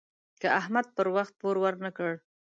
که 0.41 0.47
احمد 0.59 0.85
پر 0.95 1.07
وخت 1.15 1.33
پور 1.39 1.55
ورنه 1.63 1.89
کړ. 1.97 2.11